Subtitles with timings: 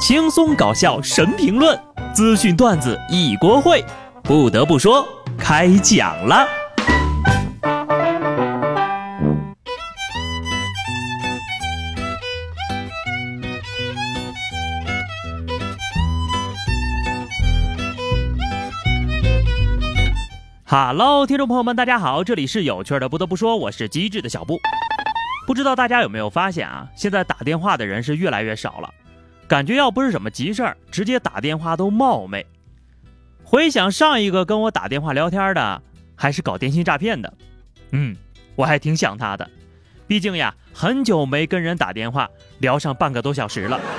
[0.00, 1.78] 轻松搞笑神评论，
[2.14, 3.84] 资讯段子一锅烩。
[4.22, 6.48] 不得不说，开讲了。
[20.64, 23.06] Hello，听众朋友们，大家好，这里是有趣的。
[23.06, 24.58] 不得不说，我是机智的小布。
[25.46, 26.88] 不知道大家有没有发现啊？
[26.96, 28.88] 现在打电话的人是越来越少了，
[29.50, 32.46] 感觉要不是什么急事儿，直接打电话都冒昧。
[33.42, 35.82] 回想上一个跟我打电话聊天的，
[36.14, 37.34] 还是搞电信诈骗的，
[37.90, 38.14] 嗯，
[38.54, 39.50] 我还挺想他的，
[40.06, 43.80] 毕竟呀，很久没跟人打电话聊上半个多小时了。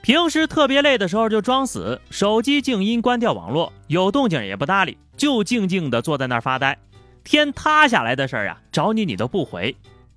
[0.00, 6.78] 平时特别累的时候就装死，手机静音关掉网络，有动静也不搭理，就静静的坐在那儿发呆。
[7.24, 9.74] 天塌下来的事儿啊，找你你都不回，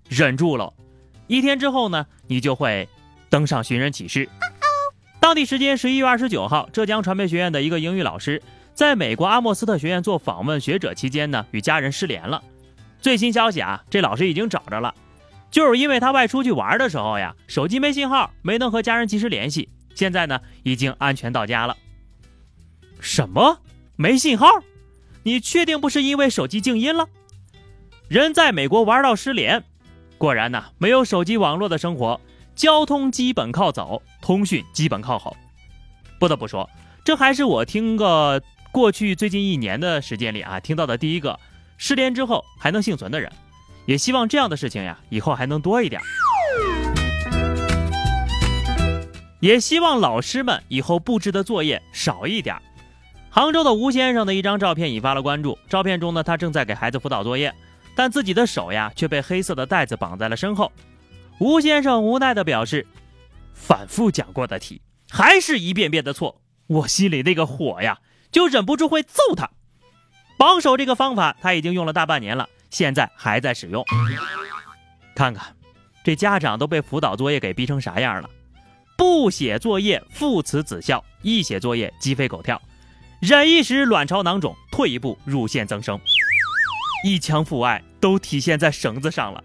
[0.08, 0.72] 忍住了。
[1.28, 2.88] 一天之后呢，你就会
[3.30, 4.28] 登上寻人启事。
[5.20, 8.42] 当地时间十一月二十九号，浙江传媒学院的一个英语老师
[8.74, 12.44] 在美国阿莫斯特学院做访问学者期间呢，与家人失联了。
[13.00, 14.94] 最新消息啊，这老师已经找着了，
[15.50, 19.70] 就是因为他外出去玩的时候呀，手机没信号，没能和家人及时联系。
[19.96, 21.78] 现在呢，已经安全到家了。
[23.00, 23.60] 什么？
[23.96, 24.48] 没信号？
[25.24, 27.08] 你确定不是因为手机静音了？
[28.10, 29.64] 人在美国玩到失联，
[30.24, 32.22] 果然呐，没有手机网络的生活，
[32.56, 35.36] 交通基本靠走，通讯基本靠吼。
[36.18, 36.70] 不得不说，
[37.04, 41.38] 这还是我听个过去最近一年的时间里啊听到的第一个
[41.78, 43.30] 失联之后还能幸存的人。
[43.86, 46.02] 也希望这样的事情呀，以后还能多一点。
[49.42, 52.56] 也希望老师们以后布置的作业少一点。
[53.30, 55.60] 杭州的吴先生的一张照片引发了关注。
[55.68, 57.54] 照片中呢，他正在给孩子辅导作业，
[57.96, 60.72] 但自己的手呀却被黑色的带子绑在了身后。
[61.40, 62.86] 吴先生无奈地表示
[63.54, 68.00] ：“反复讲过的题，还是一遍遍的错，我心里那个火呀，
[68.32, 69.50] 就忍不住会揍他。
[70.38, 73.84] 绑手这个方法他已经用了大半年了，现在还在使用。
[75.16, 75.56] 看看，
[76.04, 78.30] 这家长都被辅导作业给逼成啥样了？
[78.98, 82.62] 不写作业父慈子孝，一写作业鸡飞狗跳。”
[83.22, 85.98] 忍一时，卵巢囊肿；退一步，乳腺增生。
[87.04, 89.44] 一腔父爱都体现在绳子上了。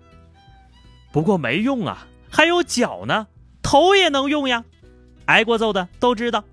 [1.13, 3.27] 不过没用啊，还有脚呢，
[3.61, 4.65] 头也能用呀。
[5.27, 6.45] 挨过揍的都知道。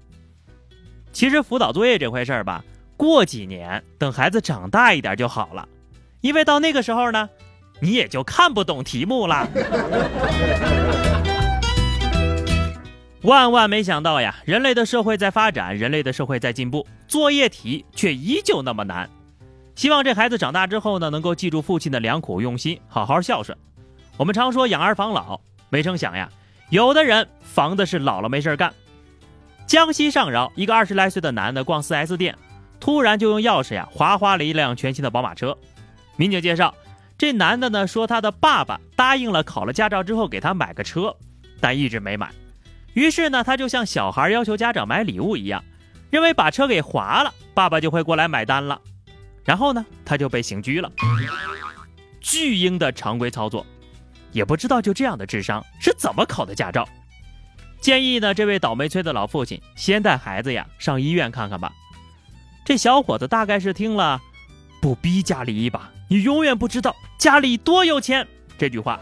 [1.13, 2.63] 其实辅导作业这回事儿吧，
[2.97, 5.67] 过几年等孩子长大一点就好了，
[6.21, 7.29] 因为到那个时候呢，
[7.79, 9.47] 你也就看不懂题目了。
[13.21, 14.35] 万万没想到呀！
[14.45, 19.09] 人类的社会在发展，人类的社会在进步，作业题却依旧那么难。
[19.75, 23.57] 希望这孩子长大之后呢，能够记住父亲的良苦用心，好好孝顺。
[24.17, 26.29] 我们常说养儿防老，没成想呀，
[26.69, 28.73] 有的人防的是老了没事干。
[29.67, 32.37] 江西上饶一个二十来岁的男的逛 4S 店，
[32.79, 35.57] 突然就用钥匙呀划花了一辆全新的宝马车。
[36.15, 36.73] 民警介绍，
[37.17, 41.13] 这男的呢说他的爸爸答应了考了驾照之后给他买个车，
[41.59, 42.31] 但一直没买。
[42.93, 45.61] 于是呢，他就像小孩要求家长买礼物一样，
[46.09, 48.79] 认为把车给划了，爸爸就会过来买单了。
[49.45, 50.91] 然后呢，他就被刑拘了。
[52.19, 53.65] 巨婴的常规操作，
[54.31, 56.87] 也不知道就这样的智商是怎么考的驾照。
[57.79, 61.71] 建议呢，这位倒霉催的老父亲先带孩子呀上医院看看吧。
[62.65, 64.19] 这小伙子大概是听了
[64.81, 68.27] “不逼家里一把，你永远不知道家里多有钱”
[68.57, 68.99] 这句话。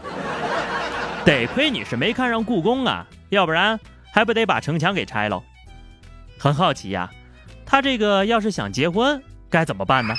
[1.24, 3.80] 得亏你是没看上故宫啊，要不然
[4.12, 5.42] 还不得把城墙给拆喽。
[6.38, 7.10] 很好奇呀，
[7.64, 10.14] 他这个要是想结婚该怎么办呢？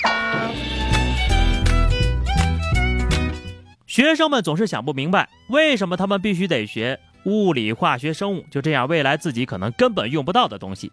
[3.88, 10.92] 学生们总是想不明白，为什么他们必须得学物理、化学、生物，就这样未来自己可能根本用不到的东西。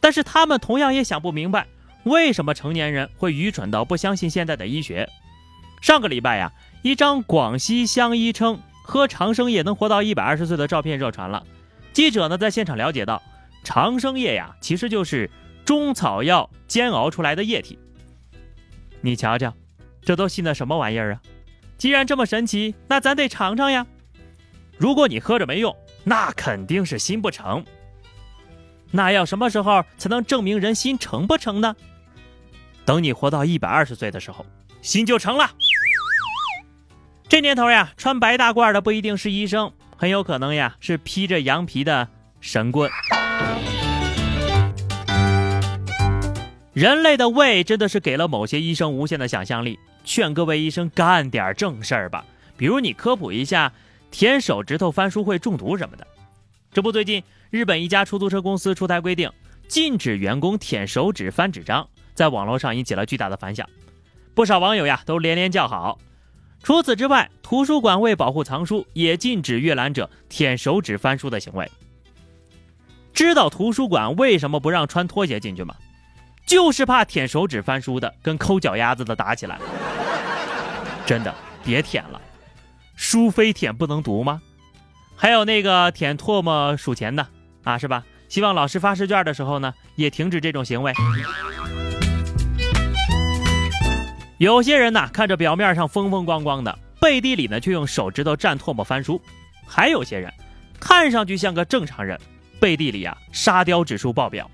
[0.00, 1.66] 但是他们同样也想不明白，
[2.04, 5.08] 为什么成年人会愚蠢到不相信现在的医学。
[5.80, 6.52] 上个礼拜呀，
[6.82, 8.60] 一张广西乡医称。
[8.88, 11.42] 喝长生液能活到一百二十岁的照片热传了。
[11.92, 13.20] 记者呢在现场了解到，
[13.64, 15.28] 长生液呀其实就是
[15.64, 17.76] 中草药煎熬出来的液体。
[19.00, 19.52] 你瞧瞧，
[20.02, 21.20] 这都信的什么玩意儿啊？
[21.78, 23.86] 既然这么神奇，那咱得尝尝呀。
[24.78, 27.64] 如果你喝着没用，那肯定是心不成。
[28.90, 31.74] 那要什么时候才能证明人心成不成呢？
[32.84, 34.46] 等你活到一百二十岁的时候，
[34.80, 35.50] 心就成了。
[37.28, 42.08] 这年头呀，穿白大褂的不一定是医生，很有可能呀是披着羊皮的
[42.40, 42.90] 神棍。
[46.76, 52.22] 人类的胃真的是给了某些医生无限的想象力，劝各位医生干点正事儿吧。
[52.54, 53.72] 比如你科普一下
[54.10, 56.06] 舔手指头翻书会中毒什么的。
[56.70, 59.32] 这不，最近日本一家出租车公司出台规定，
[59.66, 63.66] 禁止员工舔手指翻纸张，在网络上引起了巨大的反响，
[64.34, 65.98] 不少网友呀都连连叫好。
[66.62, 71.66] 除此之外，图书馆为保护藏书，也禁止阅览者舔手指翻书的行为。
[73.14, 75.74] 知道图书馆为什么不让穿拖鞋进去吗？
[76.46, 79.58] 就是怕舔手指翻书的跟抠脚丫子的打起来。
[81.04, 81.34] 真的，
[81.64, 82.20] 别舔了，
[82.94, 84.40] 书非舔不能读吗？
[85.16, 87.26] 还有那个舔唾沫数钱的
[87.64, 88.04] 啊，是吧？
[88.28, 90.92] 希望老师发试卷的时候呢，也停止这种行为。
[94.38, 99.20] 有些人呢，看着表面上风风光光的，背地里呢却用手指头蘸唾沫翻书；
[99.66, 100.32] 还有些人，
[100.78, 102.20] 看上去像个正常人，
[102.60, 104.48] 背地里啊沙雕指数爆表。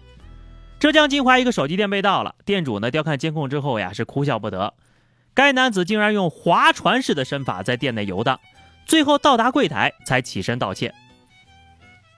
[0.82, 4.75] 浙江金华一个手机店被盗了，店主呢调看监控之后呀是哭笑不得，
[5.32, 8.40] 该男子竟然用划船式的身法在店内游荡。
[8.84, 10.93] 最后到达柜台才起身道歉。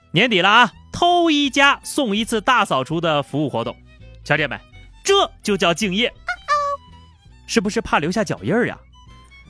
[0.09, 3.77] 年底了啊，偷一家送一次大扫除的服务活动，
[4.23, 4.59] 小姐们，
[5.03, 6.11] 这就叫敬业，
[7.45, 8.75] 是不是怕留下脚印儿呀？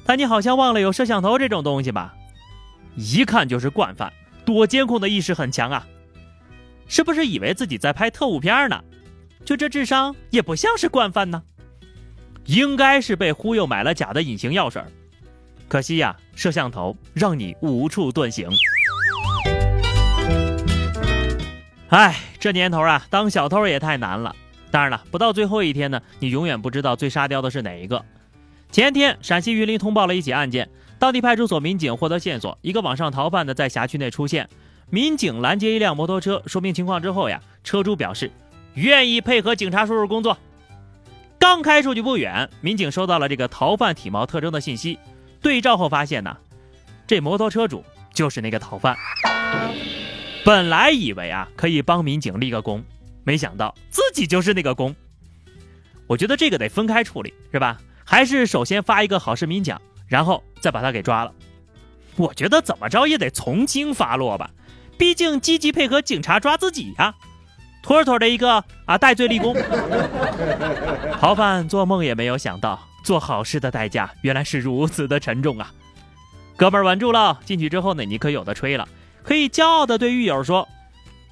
[0.05, 2.13] 但你好像忘了有摄像头这种东西吧？
[2.97, 4.11] 一看就是惯犯，
[4.43, 5.87] 躲监控的意识很强啊，
[6.89, 8.83] 是不是以为自己在拍特务片呢？
[9.45, 11.43] 就这智商也不像是惯犯呢，
[12.45, 14.81] 应该是被忽悠买了假的隐形药水。
[15.67, 18.49] 可惜呀，摄像头让你无处遁形。
[21.89, 24.35] 哎，这年头啊，当小偷也太难了。
[24.71, 28.03] 当然了，不到最后一天呢，你永远不知道最沙雕的是哪一个。
[28.71, 34.49] 前天，陕西榆林通报了一起案件，当地派出所民警获得线索，一个网上逃犯呢在辖区内出现。
[34.89, 38.31] 民警拦截一辆摩托车，说明情况之后呀，车主表示
[38.75, 40.37] 愿意配合警察叔叔工作。
[41.39, 44.97] 刚开出去不远，民警收到了这个逃犯体貌特征的信息。
[45.41, 46.37] 对照后发现呢，
[47.05, 47.83] 这摩托车主
[48.13, 48.97] 就是那个逃犯。
[50.43, 52.83] 本来以为啊可以帮民警立个功，
[53.23, 54.95] 没想到自己就是那个功。
[56.07, 57.77] 我觉得这个得分开处理，是吧？
[58.03, 61.33] 还是首先发一个好市民奖，然后再把他给抓了。
[62.15, 64.51] 我觉得怎么着也得从轻发落吧，
[64.97, 67.15] 毕竟积极配合警察抓自己呀，
[67.85, 69.55] 妥妥的一个啊戴罪立功。
[71.21, 72.79] 逃犯做梦也没有想到。
[73.03, 75.71] 做好事的代价原来是如此的沉重啊！
[76.57, 78.87] 哥们儿稳住了，进去之后呢，你可有的吹了，
[79.21, 80.67] 可以骄傲的对狱友说：“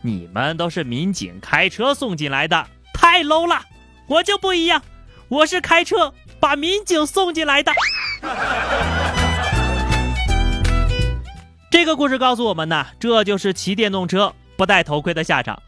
[0.04, 3.60] 你们都是民警开车送进来的，太 low 了！
[4.06, 4.84] 我就不一样，
[5.30, 7.72] 我是开车把民警送进来的。”
[11.72, 15.60] 这个故事告诉我们呢，这就是骑电动车不戴头盔的下场。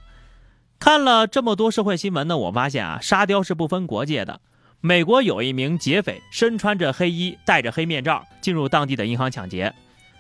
[0.80, 4.40] 看了这么多社会新闻呢，我发现啊，沙雕是不分国界的。
[4.82, 9.74] 美国有一名劫匪身穿着黑衣，戴着黑面罩进入当地的银行抢劫，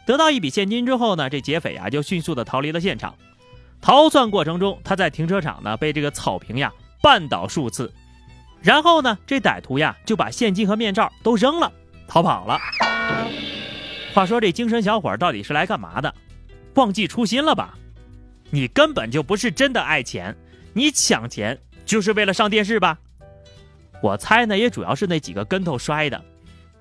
[0.08, 3.14] 得到一笔现金之后呢，这劫匪啊就迅速的逃离了现场。
[3.80, 6.74] 逃窜过程中，他在停车场呢被这个草坪呀
[7.04, 7.94] 绊倒数次，
[8.62, 11.72] 然后呢，这歹徒呀就把现金和面罩都扔了，
[12.08, 12.58] 逃跑了。
[14.16, 16.12] 话说这精神小伙到底是来干嘛的？
[16.74, 17.78] 忘记初心了吧？
[18.50, 20.36] 你根本就不是真的爱钱，
[20.78, 23.00] 你抢钱就是为了上电视吧？
[24.02, 26.22] 我猜呢，也主要是那几个跟头摔的，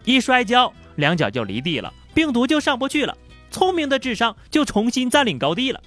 [0.04, 3.16] 一摔跤，两脚就离地了，病毒就上不去了，
[3.52, 5.80] 聪明的智商就重新占领高地了，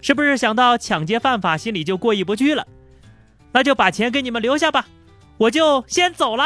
[0.00, 2.66] 是不是想到抢劫犯法，心里就过意不去了？
[3.52, 4.86] 那就把钱给你们留下吧，
[5.36, 6.44] 我就先走了。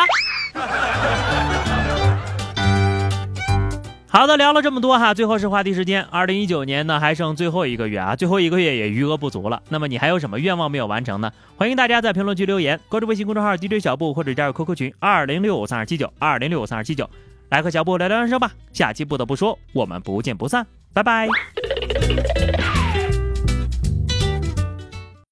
[4.16, 6.02] 好的，聊了这么多哈，最后是话题时间。
[6.04, 9.62] 二零一九年呢，还剩最后一个月啊，最后一个月也余额不足了。
[9.68, 11.30] 那么你还有什么愿望没有完成呢？
[11.58, 17.10] 欢迎大家在评论区留言，关注微信公众号 DJ 小布或者加入 QQ 群二零六五三二七九二零六五三二七九，
[17.50, 18.50] 来和小布聊聊人生吧。
[18.72, 21.28] 下期不得不说，我们不见不散，拜拜。